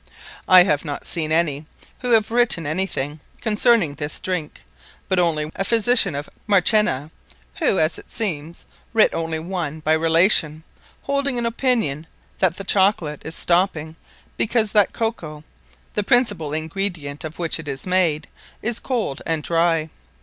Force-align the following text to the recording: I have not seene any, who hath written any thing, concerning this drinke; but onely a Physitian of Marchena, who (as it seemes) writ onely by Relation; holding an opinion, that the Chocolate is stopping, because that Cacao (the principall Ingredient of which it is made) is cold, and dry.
I 0.47 0.63
have 0.63 0.83
not 0.83 1.05
seene 1.05 1.31
any, 1.31 1.67
who 1.99 2.13
hath 2.13 2.31
written 2.31 2.65
any 2.65 2.87
thing, 2.87 3.19
concerning 3.39 3.93
this 3.93 4.19
drinke; 4.19 4.63
but 5.07 5.19
onely 5.19 5.51
a 5.55 5.63
Physitian 5.63 6.15
of 6.15 6.27
Marchena, 6.47 7.11
who 7.59 7.77
(as 7.77 7.99
it 7.99 8.09
seemes) 8.09 8.65
writ 8.93 9.13
onely 9.13 9.39
by 9.83 9.93
Relation; 9.93 10.63
holding 11.03 11.37
an 11.37 11.45
opinion, 11.45 12.07
that 12.39 12.57
the 12.57 12.63
Chocolate 12.63 13.21
is 13.23 13.35
stopping, 13.35 13.95
because 14.37 14.71
that 14.71 14.91
Cacao 14.91 15.43
(the 15.93 16.01
principall 16.03 16.57
Ingredient 16.57 17.23
of 17.23 17.37
which 17.37 17.59
it 17.59 17.67
is 17.67 17.85
made) 17.85 18.27
is 18.63 18.79
cold, 18.79 19.21
and 19.27 19.43
dry. 19.43 19.91